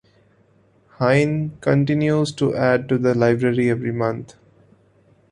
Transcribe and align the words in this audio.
Hein 0.97 1.59
continues 1.61 2.31
to 2.31 2.55
add 2.55 2.89
to 2.89 2.97
the 2.97 3.13
library 3.13 3.69
every 3.69 3.91
month. 3.91 4.33